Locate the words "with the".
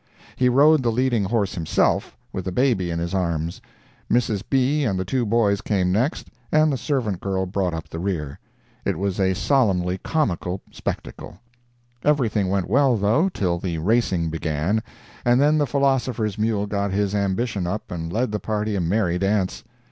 2.33-2.51